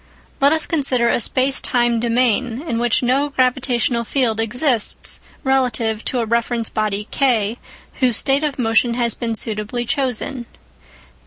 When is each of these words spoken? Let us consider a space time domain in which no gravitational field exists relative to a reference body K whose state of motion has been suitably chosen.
Let 0.39 0.51
us 0.51 0.65
consider 0.65 1.09
a 1.09 1.19
space 1.19 1.61
time 1.61 1.99
domain 1.99 2.63
in 2.63 2.79
which 2.79 3.03
no 3.03 3.29
gravitational 3.29 4.03
field 4.03 4.39
exists 4.39 5.21
relative 5.43 6.03
to 6.05 6.21
a 6.21 6.25
reference 6.25 6.69
body 6.69 7.07
K 7.11 7.59
whose 7.99 8.17
state 8.17 8.43
of 8.43 8.57
motion 8.57 8.95
has 8.95 9.13
been 9.13 9.35
suitably 9.35 9.85
chosen. 9.85 10.47